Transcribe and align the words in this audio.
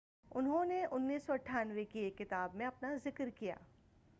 انھوں 0.31 0.63
نے 0.65 0.83
1998ء 0.85 1.91
کی 1.91 1.99
ایک 1.99 2.17
کتاب 2.17 2.55
میں 2.55 2.65
اپنا 2.65 2.93
ذکر 3.03 3.29
کیا 3.29 3.55